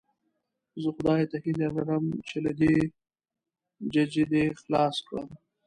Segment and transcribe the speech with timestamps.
[0.81, 2.75] زه خدای ته هیله لرم چې له دې
[3.93, 5.27] ججې دې خلاص کړم.